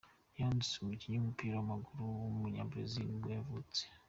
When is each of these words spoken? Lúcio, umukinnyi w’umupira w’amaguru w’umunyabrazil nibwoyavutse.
Lúcio, 0.37 0.77
umukinnyi 0.83 1.15
w’umupira 1.17 1.53
w’amaguru 1.55 2.01
w’umunyabrazil 2.23 3.03
nibwoyavutse. 3.07 3.81